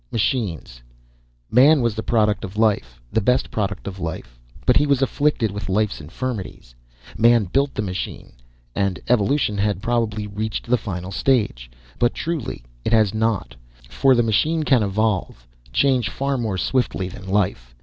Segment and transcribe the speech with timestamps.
[0.11, 0.81] Machines
[1.51, 5.51] man was the product of life, the best product of life, but he was afflicted
[5.51, 6.73] with life's infirmities.
[7.19, 8.31] Man built the machine
[8.73, 11.69] and evolution had probably reached the final stage.
[11.99, 13.55] But truly, it has not,
[13.91, 17.75] for the machine can evolve, change far more swiftly than life.